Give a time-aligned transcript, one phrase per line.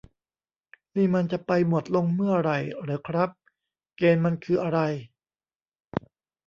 [0.95, 3.29] นี่มันจะไปหมดลงเมื่อไหร่เหรอครับ
[3.97, 4.79] เกณฑ์มันคืออะไร